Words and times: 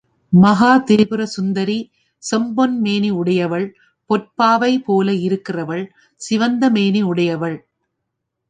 மகாதிரிபுர 0.33 1.23
சுந்தரி 1.25 1.75
செம்பொன் 2.23 2.75
மேனி 2.79 3.09
உடையவள் 3.11 3.67
பொற்பாவை 4.09 4.83
போல 4.83 5.11
இருக்கிறவள் 5.27 5.85
சிவந்த 6.21 6.69
மேனி 6.69 7.03
உடையவள். 7.03 7.57